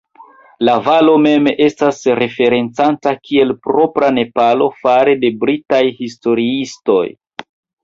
La 0.67 0.73
valo 0.85 1.11
mem 1.25 1.49
estas 1.65 1.99
referencata 2.21 3.13
kiel 3.27 3.53
"Propra 3.67 4.11
Nepalo" 4.17 4.71
fare 4.81 5.17
de 5.27 5.33
britaj 5.47 5.85
historiistoj. 6.03 7.07